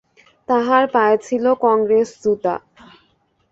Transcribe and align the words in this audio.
তাঁহার 0.49 0.83
পায়ে 0.93 1.17
ছিল 1.27 1.45
কংগ্রেস 1.65 2.09
জুতা। 2.23 2.55